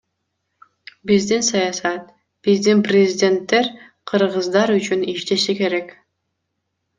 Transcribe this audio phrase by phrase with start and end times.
[1.09, 2.07] Биздин саясат,
[2.47, 3.69] биздин президенттер
[4.13, 5.95] кыргыздар үчүн иштеши керек.